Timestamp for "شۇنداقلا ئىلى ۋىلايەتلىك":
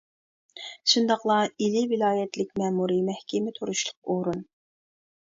0.93-2.57